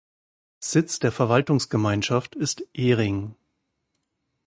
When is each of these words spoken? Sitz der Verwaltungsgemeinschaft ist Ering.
Sitz 0.63 0.97
der 0.97 1.11
Verwaltungsgemeinschaft 1.11 2.33
ist 2.35 2.65
Ering. 2.75 3.35